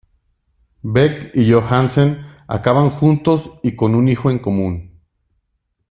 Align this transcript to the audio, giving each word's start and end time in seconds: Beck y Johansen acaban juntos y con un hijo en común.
Beck 0.83 1.29
y 1.35 1.51
Johansen 1.53 2.25
acaban 2.47 2.89
juntos 2.89 3.51
y 3.61 3.75
con 3.75 3.93
un 3.93 4.07
hijo 4.07 4.31
en 4.31 4.39
común. 4.39 4.99